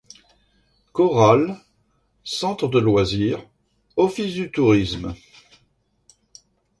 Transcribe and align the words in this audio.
Chorale, 0.93 1.59
centre 2.23 2.67
de 2.67 2.79
Loisirs, 2.79 3.47
office 3.97 4.33
du 4.33 4.49
Tourisme. 4.49 5.13